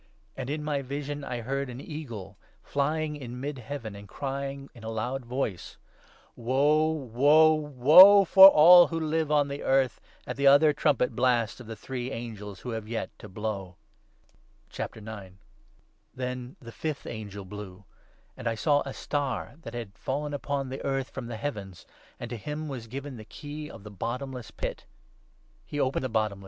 [0.35, 4.69] And, in my vision, I heard an eagle flying in mid heaven 13 and crying
[4.73, 5.77] in a loud voice
[6.35, 11.59] —'Woe, woe, woe for all who live on the earth, at the other trumpet blasts
[11.59, 13.75] of the three angels who have yet to blow.'
[16.15, 17.85] Then the fifth angel blew;
[18.35, 21.85] and I saw a Star that had fallen i upon the earth from the heavens,
[22.19, 24.87] and to him was given the key of the bottomless pit.
[25.63, 26.39] He opened the bottomless pit, and 2' Anton p.